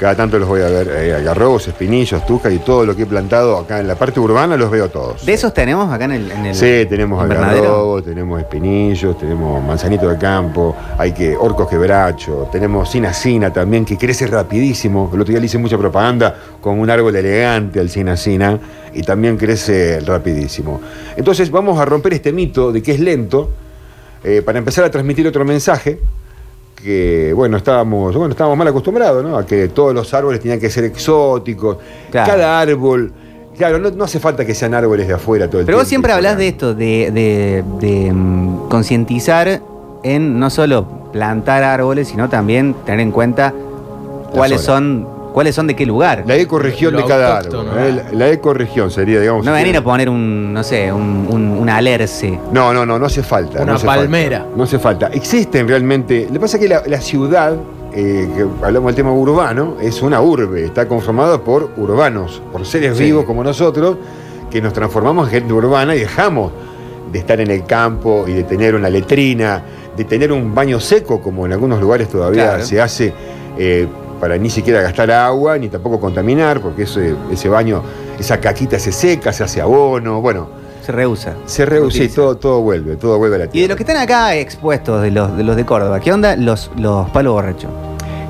cada 0.00 0.14
tanto 0.14 0.38
los 0.38 0.48
voy 0.48 0.62
a 0.62 0.68
ver. 0.70 0.88
eh, 0.88 1.14
algarrobos, 1.14 1.68
espinillos, 1.68 2.24
tujas 2.24 2.50
y 2.54 2.58
todo 2.60 2.86
lo 2.86 2.96
que 2.96 3.02
he 3.02 3.06
plantado 3.06 3.58
acá 3.58 3.80
en 3.80 3.86
la 3.86 3.96
parte 3.96 4.18
urbana 4.18 4.56
los 4.56 4.70
veo 4.70 4.88
todos. 4.88 5.26
¿De 5.26 5.34
esos 5.34 5.52
tenemos 5.52 5.92
acá 5.92 6.06
en 6.06 6.12
el, 6.12 6.32
en 6.32 6.46
el 6.46 6.54
Sí, 6.54 6.86
tenemos 6.88 7.22
algarrobos, 7.22 8.02
tenemos 8.02 8.40
espinillos, 8.40 9.18
tenemos 9.18 9.62
manzanito 9.62 10.08
de 10.08 10.16
campo, 10.16 10.74
hay 10.96 11.12
que 11.12 11.36
orcos 11.36 11.68
quebracho, 11.68 12.48
tenemos 12.50 12.90
cinacina 12.90 13.52
también, 13.52 13.84
que 13.84 13.98
crece 13.98 14.26
rapidísimo. 14.26 15.10
El 15.12 15.20
otro 15.20 15.32
día 15.32 15.40
le 15.40 15.44
hice 15.44 15.58
mucha 15.58 15.76
propaganda 15.76 16.34
con 16.62 16.80
un 16.80 16.88
árbol 16.88 17.14
elegante 17.14 17.78
al 17.78 17.90
cinacina 17.90 18.58
y 18.94 19.02
también 19.02 19.36
crece 19.36 20.00
rapidísimo. 20.00 20.80
Entonces 21.14 21.50
vamos 21.50 21.78
a 21.78 21.84
romper 21.84 22.14
este 22.14 22.32
mito 22.32 22.72
de 22.72 22.82
que 22.82 22.92
es 22.92 23.00
lento 23.00 23.50
eh, 24.24 24.40
para 24.40 24.58
empezar 24.58 24.82
a 24.82 24.90
transmitir 24.90 25.28
otro 25.28 25.44
mensaje 25.44 26.00
que 26.82 27.32
bueno 27.34 27.56
estábamos 27.56 28.14
bueno 28.16 28.32
estábamos 28.32 28.56
mal 28.58 28.68
acostumbrados 28.68 29.22
¿no? 29.24 29.36
a 29.36 29.44
que 29.46 29.68
todos 29.68 29.94
los 29.94 30.12
árboles 30.14 30.40
tenían 30.40 30.58
que 30.60 30.70
ser 30.70 30.84
exóticos 30.84 31.76
Claro. 32.10 32.30
cada 32.32 32.60
árbol 32.60 33.12
claro 33.56 33.78
no, 33.78 33.90
no 33.90 34.04
hace 34.04 34.18
falta 34.18 34.44
que 34.44 34.54
sean 34.54 34.72
árboles 34.74 35.06
de 35.08 35.14
afuera 35.14 35.48
todo 35.48 35.60
el 35.60 35.66
Pero 35.66 35.76
tiempo 35.76 35.82
vos 35.82 35.88
siempre 35.88 36.12
hablás 36.12 36.38
de 36.38 36.48
esto, 36.48 36.74
de, 36.74 37.10
de- 37.10 37.64
de, 37.80 38.12
mm, 38.12 38.68
concientizar 38.68 39.60
en 40.02 40.38
no 40.38 40.48
solo 40.48 40.86
plantar 41.12 41.62
árboles, 41.64 42.08
sino 42.08 42.28
también 42.28 42.74
tener 42.86 43.00
en 43.00 43.10
cuenta 43.10 43.52
cuáles 44.32 44.60
son, 44.62 45.06
cuáles 45.32 45.54
son 45.54 45.66
de 45.66 45.76
qué 45.76 45.86
lugar. 45.86 46.24
La 46.26 46.36
ecorregión 46.36 46.96
de 46.96 47.04
cada 47.04 47.38
árbol. 47.38 47.66
¿eh? 47.78 48.02
La, 48.12 48.18
la 48.26 48.30
ecorregión 48.30 48.90
sería, 48.90 49.20
digamos. 49.20 49.44
no 49.44 49.52
si 49.54 49.58
venir 49.62 49.76
a 49.76 49.82
poner 49.82 50.08
un, 50.08 50.52
no 50.52 50.62
sé, 50.62 50.92
un, 50.92 51.26
un, 51.30 51.42
un 51.50 51.68
alerce. 51.70 52.38
No, 52.52 52.72
no, 52.72 52.84
no, 52.86 52.98
no 52.98 53.06
hace 53.06 53.22
falta. 53.22 53.62
Una 53.62 53.72
no 53.72 53.76
hace 53.76 53.86
palmera. 53.86 54.38
falta. 54.40 54.56
no 54.56 54.64
hace 54.64 54.78
falta. 54.78 55.06
Existen 55.08 55.68
realmente. 55.68 56.26
Lo 56.26 56.34
que 56.34 56.40
pasa 56.40 56.56
es 56.56 56.62
que 56.62 56.68
la, 56.68 56.82
la 56.86 57.00
ciudad, 57.00 57.56
eh, 57.92 58.28
que 58.36 58.46
hablamos 58.64 58.88
del 58.88 58.96
tema 58.96 59.12
urbano, 59.12 59.76
es 59.80 60.02
una 60.02 60.20
urbe. 60.20 60.64
Está 60.64 60.86
conformada 60.88 61.38
por 61.40 61.70
urbanos, 61.76 62.42
por 62.52 62.64
seres 62.66 62.96
Sí. 62.96 63.04
vivos 63.04 63.24
como 63.24 63.42
nosotros, 63.44 63.96
que 64.50 64.60
nos 64.60 64.72
transformamos 64.72 65.28
en 65.28 65.34
gente 65.34 65.52
urbana 65.52 65.94
y 65.94 66.00
dejamos 66.00 66.52
de 67.12 67.18
estar 67.18 67.40
en 67.40 67.50
el 67.50 67.64
campo 67.64 68.24
y 68.28 68.32
de 68.34 68.44
tener 68.44 68.74
una 68.74 68.88
letrina, 68.88 69.62
de 69.96 70.04
tener 70.04 70.30
un 70.32 70.54
baño 70.54 70.78
seco, 70.80 71.20
como 71.20 71.44
en 71.46 71.52
algunos 71.52 71.80
lugares 71.80 72.08
todavía 72.08 72.48
Claro. 72.50 72.64
se 72.64 72.80
hace. 72.80 73.12
eh, 73.58 73.86
para 74.20 74.36
ni 74.36 74.50
siquiera 74.50 74.82
gastar 74.82 75.10
agua, 75.10 75.56
ni 75.58 75.68
tampoco 75.68 75.98
contaminar, 75.98 76.60
porque 76.60 76.82
ese, 76.82 77.14
ese 77.32 77.48
baño, 77.48 77.82
esa 78.18 78.38
caquita 78.38 78.78
se 78.78 78.92
seca, 78.92 79.32
se 79.32 79.42
hace 79.44 79.60
abono, 79.60 80.20
bueno, 80.20 80.48
Se 80.84 80.92
rehúsa. 80.92 81.34
se 81.46 81.64
reduce 81.64 82.04
y 82.04 82.08
todo, 82.08 82.36
todo 82.36 82.60
vuelve, 82.60 82.96
todo 82.96 83.16
vuelve 83.18 83.36
a 83.36 83.38
la 83.40 83.44
Y 83.46 83.48
de 83.48 83.52
tierra. 83.52 83.68
los 83.68 83.76
que 83.78 83.82
están 83.84 83.96
acá 83.96 84.34
expuestos, 84.36 85.00
de 85.02 85.10
los 85.10 85.36
de, 85.36 85.42
los 85.44 85.56
de 85.56 85.64
Córdoba, 85.64 85.98
¿qué 86.00 86.12
onda 86.12 86.36
los, 86.36 86.70
los 86.76 87.08
palos 87.10 87.32
borrachos? 87.32 87.70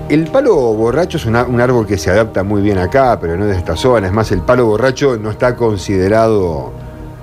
El 0.08 0.26
palo 0.26 0.56
borracho 0.56 1.18
es 1.18 1.26
una- 1.26 1.44
un 1.44 1.60
árbol 1.60 1.86
que 1.86 1.96
se 1.96 2.10
adapta 2.10 2.42
muy 2.42 2.62
bien 2.62 2.78
acá, 2.78 3.18
pero 3.20 3.36
no 3.36 3.46
de 3.46 3.56
esta 3.56 3.76
zona. 3.76 4.08
Es 4.08 4.12
más, 4.12 4.32
el 4.32 4.40
palo 4.40 4.66
borracho 4.66 5.16
no 5.16 5.30
está 5.30 5.54
considerado 5.54 6.72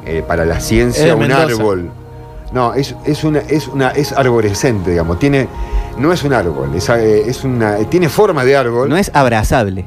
eh, 0.06 0.24
para 0.26 0.46
la 0.46 0.60
ciencia 0.62 1.14
un 1.14 1.20
Mendoza. 1.22 1.44
árbol. 1.44 1.90
No, 2.58 2.74
es, 2.74 2.96
es 3.06 3.24
una, 3.24 3.38
es 3.40 3.68
una, 3.68 3.90
es 3.92 4.12
arborescente, 4.14 4.90
digamos. 4.90 5.20
Tiene, 5.20 5.48
no 6.00 6.12
es 6.12 6.24
un 6.24 6.34
árbol, 6.34 6.72
es, 6.76 6.90
eh, 6.90 7.22
es 7.30 7.44
una, 7.44 7.76
tiene 7.88 8.10
forma 8.10 8.44
de 8.44 8.58
árbol. 8.58 8.90
No 8.90 8.98
es 8.98 9.12
abrazable. 9.14 9.86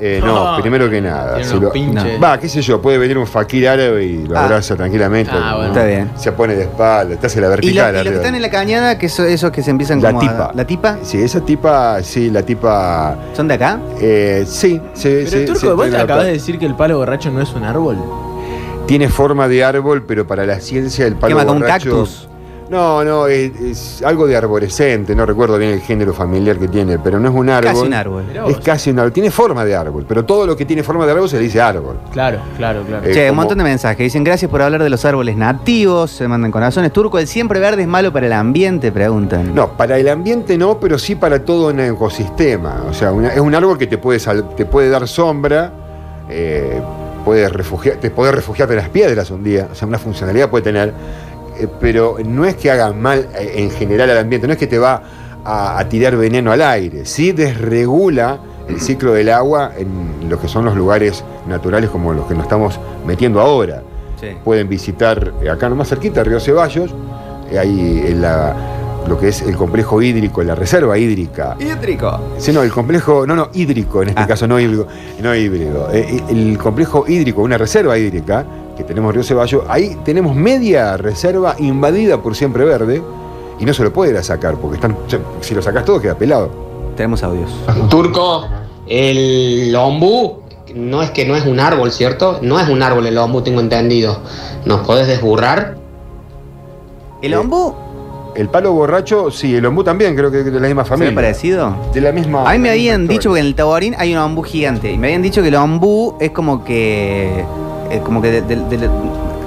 Eh, 0.00 0.20
no, 0.24 0.56
primero 0.60 0.88
que 0.88 1.00
nada. 1.00 1.42
Si 1.42 1.58
lo-. 1.58 1.72
Va, 2.22 2.38
qué 2.38 2.48
sé 2.48 2.62
yo, 2.62 2.80
puede 2.80 2.98
venir 2.98 3.18
un 3.18 3.26
fakir 3.26 3.68
árabe 3.68 4.04
y 4.04 4.26
lo 4.28 4.38
Ah. 4.38 4.44
abraza 4.44 4.76
tranquilamente. 4.76 5.32
Ah, 5.34 5.54
bueno. 5.56 5.72
Está 5.72 5.84
bien. 5.86 6.10
Se 6.14 6.30
pone 6.30 6.54
de 6.54 6.62
espalda, 6.62 7.16
te 7.16 7.26
hace 7.26 7.40
la 7.40 7.46
Y, 7.48 7.50
vertical. 7.50 7.94
y 7.94 7.98
los 7.98 8.06
que 8.08 8.14
están 8.14 8.34
en 8.36 8.42
la 8.42 8.50
cañada, 8.50 8.96
que 8.96 9.08
son 9.08 9.26
esos 9.26 9.50
que 9.50 9.62
se 9.64 9.70
empiezan 9.72 10.00
La 10.00 10.10
como 10.10 10.20
a- 10.20 10.22
tipa. 10.22 10.50
¿La 10.54 10.64
tipa? 10.66 10.98
Sí, 11.02 11.20
esa 11.20 11.40
tipa, 11.40 12.00
sí, 12.02 12.30
la 12.30 12.42
tipa. 12.42 13.16
¿Son 13.34 13.48
de 13.48 13.54
acá? 13.54 13.80
eh, 14.00 14.44
sí, 14.46 14.80
sí, 14.94 15.08
Pero 15.08 15.30
sí, 15.30 15.44
Turco, 15.46 15.60
sí, 15.60 15.66
vos 15.68 15.82
tiene, 15.82 15.98
acabas 15.98 16.26
de 16.26 16.32
decir 16.32 16.58
que 16.60 16.66
el 16.66 16.74
palo 16.76 16.98
borracho 16.98 17.30
no 17.32 17.40
es 17.40 17.52
un 17.54 17.64
árbol. 17.64 17.96
Tiene 18.86 19.08
forma 19.08 19.48
de 19.48 19.64
árbol, 19.64 20.04
pero 20.06 20.26
para 20.26 20.44
la 20.46 20.60
ciencia 20.60 21.06
el 21.06 21.14
palo 21.16 21.36
Quema 21.36 21.46
como 21.46 21.56
un 21.58 21.62
borracho- 21.62 21.90
cactus. 21.90 22.28
No, 22.70 23.04
no, 23.04 23.26
es, 23.26 23.52
es 23.60 24.02
algo 24.02 24.26
de 24.26 24.36
arborescente, 24.38 25.14
no 25.14 25.26
recuerdo 25.26 25.58
bien 25.58 25.72
el 25.72 25.80
género 25.82 26.14
familiar 26.14 26.56
que 26.56 26.66
tiene, 26.66 26.98
pero 26.98 27.20
no 27.20 27.28
es 27.28 27.34
un 27.34 27.50
árbol. 27.50 27.72
Casi 27.72 27.86
un 27.86 27.92
árbol. 27.94 28.24
Mirá 28.26 28.46
Es 28.46 28.56
casi 28.56 28.90
un 28.90 28.98
árbol. 28.98 29.12
Tiene 29.12 29.30
forma 29.30 29.66
de 29.66 29.76
árbol, 29.76 30.06
pero 30.08 30.24
todo 30.24 30.46
lo 30.46 30.56
que 30.56 30.64
tiene 30.64 30.82
forma 30.82 31.04
de 31.04 31.12
árbol 31.12 31.28
se 31.28 31.36
le 31.36 31.42
dice 31.42 31.60
árbol. 31.60 31.98
Claro, 32.10 32.38
claro, 32.56 32.82
claro. 32.88 33.06
Eh, 33.06 33.12
che, 33.12 33.30
un 33.30 33.36
montón 33.36 33.58
de 33.58 33.64
mensajes. 33.64 33.98
Dicen 33.98 34.24
gracias 34.24 34.50
por 34.50 34.62
hablar 34.62 34.82
de 34.82 34.88
los 34.88 35.04
árboles 35.04 35.36
nativos. 35.36 36.10
Se 36.10 36.26
mandan 36.26 36.50
corazones. 36.50 36.90
Turco, 36.90 37.18
el 37.18 37.28
siempre 37.28 37.60
verde 37.60 37.82
es 37.82 37.88
malo 37.88 38.14
para 38.14 38.26
el 38.26 38.32
ambiente, 38.32 38.90
preguntan. 38.90 39.54
No, 39.54 39.76
para 39.76 39.98
el 39.98 40.08
ambiente 40.08 40.56
no, 40.56 40.80
pero 40.80 40.98
sí 40.98 41.16
para 41.16 41.44
todo 41.44 41.68
un 41.68 41.80
ecosistema. 41.80 42.82
O 42.88 42.94
sea, 42.94 43.12
una- 43.12 43.28
es 43.28 43.40
un 43.40 43.54
árbol 43.54 43.76
que 43.76 43.86
te 43.86 43.98
puede, 43.98 44.18
sal- 44.18 44.48
te 44.56 44.64
puede 44.64 44.88
dar 44.88 45.06
sombra, 45.06 45.70
eh, 46.30 46.80
puede 47.24 47.48
refugiar, 47.48 47.96
te 47.96 48.10
puede 48.10 48.32
refugiar 48.32 48.68
de 48.68 48.76
las 48.76 48.88
piedras 48.88 49.30
un 49.30 49.42
día. 49.42 49.68
O 49.70 49.74
sea, 49.74 49.88
una 49.88 49.98
funcionalidad 49.98 50.48
puede 50.50 50.64
tener, 50.64 50.92
eh, 51.58 51.66
pero 51.80 52.16
no 52.24 52.44
es 52.44 52.54
que 52.56 52.70
haga 52.70 52.92
mal 52.92 53.28
eh, 53.38 53.52
en 53.56 53.70
general 53.70 54.10
al 54.10 54.18
ambiente, 54.18 54.46
no 54.46 54.52
es 54.52 54.58
que 54.58 54.66
te 54.66 54.78
va 54.78 55.02
a, 55.44 55.78
a 55.78 55.88
tirar 55.88 56.16
veneno 56.16 56.52
al 56.52 56.62
aire. 56.62 57.04
Sí 57.06 57.32
desregula 57.32 58.38
el 58.68 58.80
ciclo 58.80 59.12
del 59.12 59.28
agua 59.30 59.72
en 59.76 60.28
lo 60.30 60.40
que 60.40 60.48
son 60.48 60.64
los 60.64 60.74
lugares 60.76 61.22
naturales 61.46 61.90
como 61.90 62.12
los 62.14 62.26
que 62.26 62.34
nos 62.34 62.44
estamos 62.44 62.78
metiendo 63.06 63.40
ahora 63.40 63.82
Sí. 64.20 64.28
pueden 64.44 64.68
visitar 64.68 65.34
eh, 65.42 65.50
acá 65.50 65.68
nomás 65.68 65.88
cerquita, 65.88 66.22
Río 66.24 66.38
Ceballos, 66.40 66.94
ahí 67.58 68.04
en 68.06 68.22
la, 68.22 68.54
lo 69.08 69.18
que 69.18 69.28
es 69.28 69.42
el 69.42 69.56
complejo 69.56 70.00
hídrico, 70.00 70.42
la 70.42 70.54
reserva 70.54 70.96
hídrica. 70.98 71.56
Hídrico. 71.60 72.18
Sí, 72.38 72.52
no, 72.52 72.62
el 72.62 72.72
complejo, 72.72 73.26
no, 73.26 73.34
no, 73.36 73.48
hídrico 73.52 74.02
en 74.02 74.10
este 74.10 74.22
Ah. 74.22 74.26
caso, 74.26 74.46
no 74.46 74.58
hídrico, 74.58 74.86
no 75.22 75.34
híbrido. 75.34 75.88
Eh, 75.92 76.22
el 76.30 76.56
complejo 76.58 77.04
hídrico, 77.06 77.42
una 77.42 77.58
reserva 77.58 77.98
hídrica 77.98 78.44
que 78.76 78.82
tenemos 78.84 79.10
en 79.10 79.14
Río 79.16 79.24
Ceballos, 79.24 79.62
ahí 79.68 79.96
tenemos 80.04 80.34
media 80.34 80.96
reserva 80.96 81.54
invadida 81.58 82.20
por 82.22 82.34
siempre 82.34 82.64
verde 82.64 83.02
y 83.60 83.64
no 83.64 83.72
se 83.74 83.84
lo 83.84 83.92
puede 83.92 84.12
ir 84.12 84.16
a 84.16 84.22
sacar 84.22 84.56
porque 84.56 84.76
están, 84.76 84.96
si 85.42 85.54
lo 85.54 85.62
sacas 85.62 85.84
todo 85.84 86.00
queda 86.00 86.16
pelado. 86.16 86.50
Tenemos 86.96 87.22
audios. 87.22 87.50
Turco, 87.90 88.46
el 88.86 89.74
ombú 89.76 90.40
no 90.74 91.02
es 91.02 91.10
que 91.10 91.24
no 91.26 91.36
es 91.36 91.44
un 91.46 91.60
árbol, 91.60 91.92
¿cierto? 91.92 92.38
No 92.42 92.58
es 92.58 92.68
un 92.68 92.82
árbol 92.82 93.06
el 93.06 93.18
ombú, 93.18 93.42
tengo 93.42 93.60
entendido. 93.60 94.18
¿Nos 94.64 94.80
podés 94.86 95.06
desburrar? 95.06 95.76
¿El 97.22 97.32
Eh, 97.34 97.36
ombú? 97.36 97.74
El 98.34 98.48
palo 98.48 98.72
borracho, 98.72 99.30
sí, 99.30 99.54
el 99.54 99.64
ombú 99.66 99.84
también, 99.84 100.16
creo 100.16 100.30
que 100.30 100.40
es 100.40 100.44
de 100.44 100.50
la 100.52 100.66
misma 100.66 100.82
¿Se 100.84 100.90
ve 100.90 100.96
familia. 100.96 101.14
parecido? 101.14 101.76
De 101.92 102.00
la 102.00 102.10
misma. 102.12 102.48
A 102.48 102.52
mí 102.54 102.58
me 102.58 102.70
habían 102.70 103.02
historia. 103.02 103.18
dicho 103.18 103.32
que 103.34 103.40
en 103.40 103.46
el 103.46 103.54
Taborín 103.54 103.94
hay 103.96 104.12
un 104.12 104.18
ombú 104.18 104.42
gigante. 104.42 104.90
Y 104.90 104.98
me 104.98 105.06
habían 105.08 105.22
dicho 105.22 105.40
que 105.42 105.48
el 105.48 105.54
ombú 105.54 106.16
es 106.20 106.30
como 106.30 106.64
que. 106.64 107.44
eh, 107.90 108.00
como 108.02 108.20
que 108.22 108.30
de- 108.30 108.42
de- 108.42 108.56
de- 108.78 108.90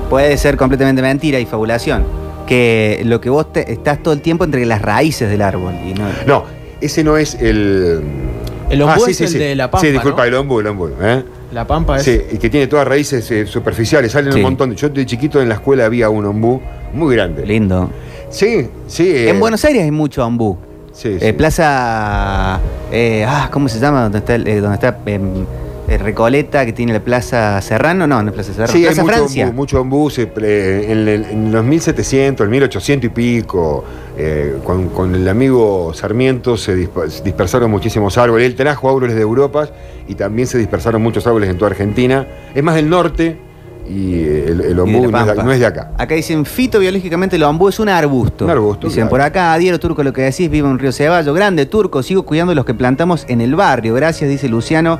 puede 0.09 0.37
ser 0.37 0.55
completamente 0.57 1.01
mentira 1.01 1.39
y 1.39 1.45
fabulación. 1.45 2.03
Que 2.45 3.01
lo 3.03 3.19
que 3.19 3.29
vos 3.29 3.51
te- 3.51 3.71
estás 3.73 4.01
todo 4.01 4.13
el 4.13 4.21
tiempo 4.21 4.45
entre 4.45 4.65
las 4.65 4.81
raíces 4.81 5.29
del 5.29 5.41
árbol. 5.41 5.73
Y 5.85 5.93
no, 5.93 6.05
No, 6.25 6.43
ese 6.79 7.03
no 7.03 7.17
es 7.17 7.35
el. 7.35 8.01
El 8.69 8.81
ombú 8.81 9.03
Ah, 9.05 9.09
es 9.09 9.19
el 9.21 9.33
de 9.33 9.55
la 9.55 9.69
pampa, 9.71 9.85
Sí, 9.85 9.91
disculpa, 9.91 10.21
¿no? 10.21 10.27
el 10.27 10.33
ombú, 10.35 10.59
el 10.61 10.67
ombú. 10.67 10.89
¿eh? 11.01 11.23
La 11.51 11.65
pampa 11.65 11.97
es. 11.97 12.03
Sí, 12.03 12.21
y 12.33 12.37
que 12.37 12.49
tiene 12.49 12.67
todas 12.67 12.87
raíces 12.87 13.29
eh, 13.31 13.45
superficiales, 13.45 14.11
salen 14.11 14.31
Sí. 14.31 14.37
un 14.39 14.43
montón. 14.43 14.75
Yo 14.75 14.87
de 14.89 15.05
chiquito 15.05 15.41
en 15.41 15.49
la 15.49 15.55
escuela 15.55 15.85
había 15.85 16.09
un 16.09 16.25
ombú 16.25 16.61
muy 16.93 17.15
grande. 17.15 17.45
lindo. 17.45 17.89
Sí, 18.29 18.69
sí. 18.87 19.07
eh, 19.07 19.29
En 19.29 19.39
Buenos 19.39 19.63
Aires 19.65 19.83
hay 19.83 19.91
mucho 19.91 20.25
ombú. 20.25 20.57
Sí, 20.91 21.09
Eh, 21.09 21.17
sí. 21.21 21.33
plaza. 21.33 22.59
eh, 22.91 23.25
ah, 23.27 23.49
¿cómo 23.51 23.69
se 23.69 23.79
llama? 23.79 24.03
¿Dónde 24.03 24.17
está, 24.19 24.37
donde 24.37 24.73
está 24.73 24.97
em, 25.05 25.45
Recoleta, 25.99 26.65
que 26.65 26.73
tiene 26.73 26.91
la 26.91 26.99
Plaza 26.99 27.61
Serrano? 27.61 28.07
No, 28.07 28.21
no 28.21 28.29
es 28.29 28.33
Plaza 28.33 28.51
Serrano. 28.51 28.73
Sí, 28.73 28.79
hay 28.79 28.85
Plaza 28.95 29.03
mucho 29.03 29.13
Francia. 29.15 29.51
mucho 29.53 29.77
se 30.09 30.27
pre- 30.27 30.91
en, 30.91 31.07
en 31.07 31.51
los 31.51 31.63
1700, 31.63 32.43
el 32.43 32.49
1800 32.49 33.05
y 33.05 33.09
pico, 33.09 33.83
con, 34.65 34.89
con 34.89 35.15
el 35.15 35.27
amigo 35.29 35.93
Sarmiento 35.93 36.57
se 36.57 36.75
dispa- 36.75 37.07
se 37.09 37.23
dispersaron 37.23 37.69
muchísimos 37.71 38.17
árboles. 38.17 38.47
Él 38.47 38.55
trajo 38.55 38.89
árboles 38.89 39.15
de 39.15 39.21
Europa 39.21 39.69
y 40.07 40.15
también 40.15 40.47
se 40.47 40.57
dispersaron 40.57 41.01
muchos 41.01 41.25
árboles 41.27 41.49
en 41.49 41.57
toda 41.57 41.71
Argentina. 41.71 42.27
Es 42.53 42.63
más 42.63 42.75
del 42.75 42.89
norte 42.89 43.37
y 43.89 44.23
el, 44.23 44.61
el 44.61 44.79
ombú 44.79 44.91
no, 44.99 45.19
es 45.19 45.25
de, 45.25 45.33
Pampa. 45.33 45.43
no 45.43 45.51
es 45.51 45.59
de 45.59 45.65
acá. 45.65 45.91
Acá 45.97 46.15
dicen 46.15 46.45
fitobiológicamente 46.45 47.35
el 47.35 47.43
ombú 47.43 47.69
es 47.69 47.79
un 47.79 47.89
arbusto. 47.89 48.45
Un 48.45 48.51
arbusto, 48.51 48.87
Dicen 48.87 49.01
claro. 49.03 49.09
por 49.09 49.21
acá, 49.21 49.53
Adiero 49.53 49.79
Turco, 49.79 50.03
lo 50.03 50.13
que 50.13 50.21
decís, 50.23 50.49
vive 50.49 50.67
en 50.69 50.77
Río 50.79 50.91
Ceballo. 50.91 51.33
Grande 51.33 51.65
Turco, 51.65 52.03
sigo 52.03 52.23
cuidando 52.23 52.53
los 52.53 52.65
que 52.65 52.73
plantamos 52.73 53.25
en 53.27 53.41
el 53.41 53.55
barrio. 53.55 53.93
Gracias, 53.93 54.29
dice 54.29 54.49
Luciano, 54.49 54.99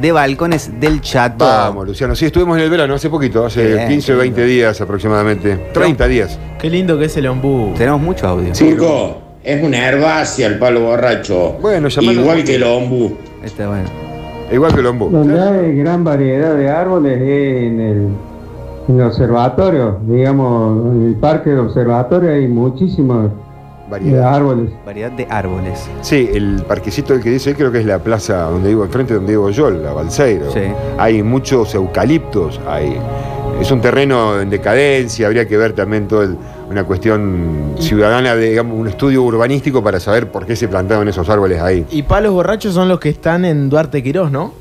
de 0.00 0.12
Balcones 0.12 0.80
del 0.80 1.00
Chato. 1.00 1.44
Vamos, 1.44 1.86
Luciano. 1.86 2.14
Sí, 2.14 2.26
estuvimos 2.26 2.56
en 2.56 2.64
el 2.64 2.70
verano 2.70 2.94
hace 2.94 3.10
poquito, 3.10 3.44
hace 3.44 3.74
Bien, 3.74 3.88
15 3.88 4.14
o 4.14 4.18
20 4.18 4.44
días 4.44 4.80
aproximadamente. 4.80 5.56
30 5.72 6.06
días. 6.08 6.38
Qué 6.58 6.70
lindo 6.70 6.98
que 6.98 7.06
es 7.06 7.16
el 7.16 7.26
ombú. 7.26 7.74
Tenemos 7.76 8.00
mucho 8.00 8.26
audio. 8.28 8.52
Turco, 8.52 9.18
es 9.42 9.62
una 9.62 9.88
herbácea 9.88 10.46
el 10.46 10.58
palo 10.58 10.80
borracho. 10.80 11.58
Bueno, 11.60 11.88
Igual 11.88 12.44
que 12.44 12.54
el 12.54 12.62
ombú. 12.62 13.16
Está 13.44 13.68
bueno. 13.68 14.09
Igual 14.52 14.74
que 14.74 14.80
el 14.80 14.86
ombú. 14.86 15.08
Donde 15.10 15.40
hay 15.40 15.76
gran 15.76 16.02
variedad 16.04 16.54
de 16.56 16.68
árboles 16.68 17.20
es 17.20 17.62
en 17.62 17.80
el, 17.80 18.08
en 18.88 19.00
el 19.00 19.02
observatorio, 19.06 19.98
digamos, 20.06 20.92
en 20.94 21.06
el 21.08 21.14
parque 21.16 21.50
de 21.50 21.58
observatorio 21.60 22.30
hay 22.30 22.48
muchísimos 22.48 23.30
Variedad. 23.88 24.34
árboles. 24.34 24.70
Variedad 24.86 25.10
de 25.12 25.26
árboles. 25.30 25.88
Sí, 26.00 26.30
el 26.32 26.62
parquecito 26.66 27.12
el 27.14 27.20
que 27.22 27.30
dice 27.30 27.54
creo 27.54 27.72
que 27.72 27.78
es 27.80 27.86
la 27.86 27.98
plaza 27.98 28.42
donde 28.50 28.68
vivo, 28.70 28.84
enfrente 28.84 29.14
donde 29.14 29.32
vivo 29.32 29.50
yo, 29.50 29.70
la 29.70 29.92
Balseiro. 29.92 30.50
Sí. 30.52 30.60
Hay 30.98 31.22
muchos 31.22 31.74
eucaliptos, 31.74 32.60
hay. 32.68 32.96
Es 33.60 33.70
un 33.70 33.80
terreno 33.80 34.40
en 34.40 34.48
decadencia, 34.48 35.26
habría 35.26 35.46
que 35.46 35.56
ver 35.56 35.72
también 35.74 36.08
toda 36.08 36.24
el- 36.24 36.36
una 36.70 36.84
cuestión 36.84 37.74
ciudadana, 37.80 38.36
de, 38.36 38.50
digamos, 38.50 38.78
un 38.78 38.86
estudio 38.88 39.22
urbanístico 39.24 39.82
para 39.82 39.98
saber 39.98 40.30
por 40.30 40.46
qué 40.46 40.54
se 40.54 40.68
plantaban 40.68 41.08
esos 41.08 41.28
árboles 41.28 41.60
ahí. 41.60 41.84
Y 41.90 42.02
palos 42.04 42.32
borrachos 42.32 42.74
son 42.74 42.88
los 42.88 43.00
que 43.00 43.08
están 43.08 43.44
en 43.44 43.68
Duarte 43.68 44.02
Quirós, 44.02 44.30
¿no? 44.30 44.54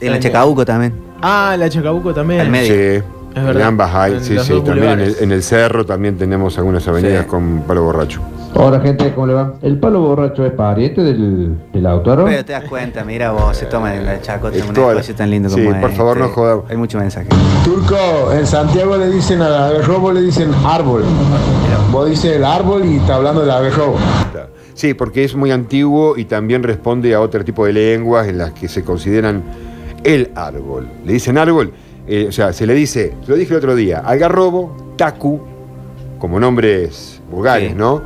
En 0.00 0.12
la 0.12 0.20
Chacabuco 0.20 0.64
también. 0.64 0.94
Ah, 1.20 1.52
en 1.54 1.60
la 1.60 1.68
Chacabuco 1.68 2.14
también. 2.14 2.42
Al 2.42 2.50
medio. 2.50 2.72
Sí, 2.72 3.02
en 3.34 3.44
verdad. 3.46 3.66
ambas 3.68 3.94
hay, 3.94 4.12
En 4.14 4.24
sí, 4.24 4.38
sí, 4.38 4.60
también 4.64 4.92
en 4.92 5.00
el, 5.00 5.16
en 5.20 5.32
el 5.32 5.42
cerro 5.42 5.84
también 5.84 6.16
tenemos 6.16 6.56
algunas 6.58 6.86
avenidas 6.86 7.24
Sí. 7.24 7.28
con 7.28 7.62
palo 7.66 7.82
borracho. 7.82 8.20
Hola 8.58 8.80
gente, 8.80 9.12
¿cómo 9.14 9.26
le 9.26 9.34
va? 9.34 9.54
¿El 9.60 9.78
palo 9.78 10.00
borracho 10.00 10.46
es 10.46 10.52
pariente 10.52 11.02
del, 11.02 11.58
del 11.74 11.86
autor? 11.86 12.24
Pero 12.24 12.42
te 12.44 12.52
das 12.54 12.64
cuenta, 12.64 13.04
mira 13.04 13.30
vos, 13.32 13.54
se 13.54 13.66
toma 13.66 13.94
en 13.94 14.06
la 14.06 14.18
chacota 14.22 14.56
Es 14.56 14.66
un 14.66 14.72
toda 14.74 14.86
la- 14.88 14.92
espacio 15.00 15.14
tan 15.14 15.30
lindo 15.30 15.50
Sí, 15.50 15.62
como 15.62 15.78
por 15.78 15.92
favor, 15.92 16.16
este. 16.16 16.28
no 16.28 16.34
jodamos. 16.34 16.64
Hay 16.70 16.76
mucho 16.78 16.98
mensaje. 16.98 17.28
Turco, 17.64 17.96
en 18.32 18.46
Santiago 18.46 18.96
le 18.96 19.10
dicen 19.10 19.42
al 19.42 19.52
aberrobo, 19.54 20.10
le 20.10 20.22
dicen 20.22 20.50
árbol. 20.64 21.02
Vos 21.92 22.08
dices 22.08 22.36
el 22.36 22.44
árbol 22.44 22.84
y 22.86 22.96
está 22.96 23.16
hablando 23.16 23.42
del 23.42 23.50
aberrobo. 23.50 23.96
Sí, 24.72 24.94
porque 24.94 25.24
es 25.24 25.34
muy 25.34 25.50
antiguo 25.50 26.16
y 26.16 26.24
también 26.24 26.62
responde 26.62 27.14
a 27.14 27.20
otro 27.20 27.44
tipo 27.44 27.66
de 27.66 27.74
lenguas 27.74 28.26
en 28.26 28.38
las 28.38 28.52
que 28.52 28.68
se 28.68 28.82
consideran 28.82 29.42
el 30.02 30.30
árbol. 30.34 30.88
Le 31.04 31.12
dicen 31.12 31.36
árbol, 31.36 31.72
eh, 32.06 32.26
o 32.28 32.32
sea, 32.32 32.54
se 32.54 32.66
le 32.66 32.72
dice, 32.74 33.14
lo 33.26 33.34
dije 33.36 33.52
el 33.52 33.58
otro 33.58 33.74
día, 33.74 33.98
algarrobo, 34.04 34.94
tacu, 34.96 35.40
como 36.18 36.40
nombres 36.40 37.20
vulgares, 37.30 37.70
Sí. 37.70 37.74
¿no? 37.76 38.00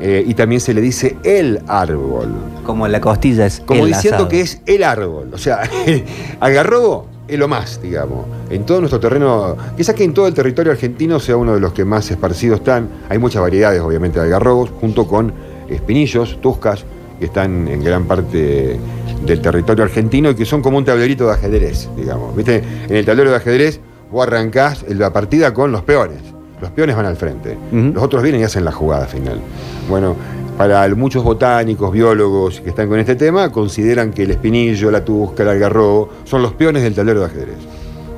Eh, 0.00 0.24
y 0.26 0.34
también 0.34 0.60
se 0.60 0.74
le 0.74 0.80
dice 0.80 1.16
el 1.22 1.60
árbol, 1.68 2.34
Como 2.64 2.88
la 2.88 3.00
costilla 3.00 3.46
es 3.46 3.60
como 3.60 3.84
el 3.84 3.92
diciendo 3.92 4.16
asado. 4.16 4.28
que 4.28 4.40
es 4.40 4.60
el 4.66 4.82
árbol. 4.82 5.30
O 5.32 5.38
sea, 5.38 5.60
algarrobo 6.40 7.06
es 7.28 7.38
lo 7.38 7.48
más, 7.48 7.80
digamos. 7.80 8.26
En 8.50 8.66
todo 8.66 8.80
nuestro 8.80 9.00
terreno, 9.00 9.56
quizás 9.76 9.94
que 9.94 10.04
en 10.04 10.12
todo 10.12 10.26
el 10.26 10.34
territorio 10.34 10.72
argentino 10.72 11.20
sea 11.20 11.36
uno 11.36 11.54
de 11.54 11.60
los 11.60 11.72
que 11.72 11.84
más 11.84 12.10
esparcidos 12.10 12.58
están. 12.58 12.88
Hay 13.08 13.18
muchas 13.18 13.40
variedades, 13.40 13.80
obviamente, 13.80 14.18
de 14.18 14.26
algarrobos, 14.26 14.70
junto 14.80 15.06
con 15.06 15.32
espinillos, 15.68 16.40
tuscas, 16.40 16.84
que 17.18 17.26
están 17.26 17.68
en 17.68 17.82
gran 17.82 18.04
parte 18.04 18.78
del 19.24 19.40
territorio 19.40 19.84
argentino 19.84 20.30
y 20.30 20.34
que 20.34 20.44
son 20.44 20.60
como 20.60 20.76
un 20.76 20.84
tablerito 20.84 21.26
de 21.26 21.32
ajedrez, 21.34 21.88
digamos. 21.96 22.34
¿Viste? 22.36 22.62
En 22.88 22.96
el 22.96 23.04
tablero 23.06 23.30
de 23.30 23.36
ajedrez 23.36 23.80
vos 24.10 24.26
arrancás 24.26 24.84
la 24.88 25.12
partida 25.12 25.54
con 25.54 25.72
los 25.72 25.82
peones. 25.82 26.33
Los 26.64 26.72
peones 26.72 26.96
van 26.96 27.04
al 27.04 27.16
frente. 27.16 27.58
Los 27.70 28.02
otros 28.02 28.22
vienen 28.22 28.40
y 28.40 28.44
hacen 28.44 28.64
la 28.64 28.72
jugada 28.72 29.04
final. 29.04 29.38
Bueno, 29.86 30.16
para 30.56 30.88
muchos 30.94 31.22
botánicos, 31.22 31.92
biólogos 31.92 32.62
que 32.62 32.70
están 32.70 32.88
con 32.88 32.98
este 32.98 33.16
tema, 33.16 33.52
consideran 33.52 34.12
que 34.12 34.22
el 34.22 34.30
espinillo, 34.30 34.90
la 34.90 35.04
tusca, 35.04 35.42
el 35.42 35.50
algarrobo 35.50 36.08
son 36.24 36.40
los 36.40 36.54
peones 36.54 36.82
del 36.82 36.94
tablero 36.94 37.20
de 37.20 37.26
ajedrez. 37.26 37.58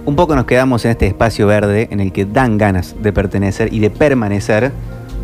Un 0.04 0.14
poco 0.14 0.36
nos 0.36 0.44
quedamos 0.44 0.84
en 0.84 0.92
este 0.92 1.08
espacio 1.08 1.48
verde 1.48 1.88
en 1.90 1.98
el 1.98 2.12
que 2.12 2.24
dan 2.24 2.56
ganas 2.56 2.94
de 3.02 3.12
pertenecer 3.12 3.72
y 3.72 3.80
de 3.80 3.90
permanecer, 3.90 4.70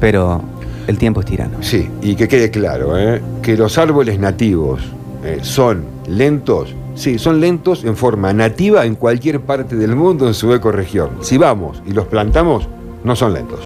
pero 0.00 0.42
el 0.88 0.98
tiempo 0.98 1.20
es 1.20 1.26
tirano. 1.26 1.58
Sí, 1.60 1.88
y 2.02 2.16
que 2.16 2.26
quede 2.26 2.50
claro, 2.50 2.98
¿eh? 2.98 3.22
que 3.40 3.56
los 3.56 3.78
árboles 3.78 4.18
nativos 4.18 4.82
eh, 5.24 5.38
son 5.42 5.84
lentos, 6.08 6.74
sí, 6.96 7.20
son 7.20 7.40
lentos 7.40 7.84
en 7.84 7.94
forma 7.94 8.32
nativa 8.32 8.84
en 8.84 8.96
cualquier 8.96 9.42
parte 9.42 9.76
del 9.76 9.94
mundo 9.94 10.26
en 10.26 10.34
su 10.34 10.52
ecorregión. 10.52 11.10
Si 11.20 11.38
vamos 11.38 11.80
y 11.86 11.92
los 11.92 12.06
plantamos, 12.06 12.66
no 13.04 13.16
son 13.16 13.34
lentos. 13.34 13.60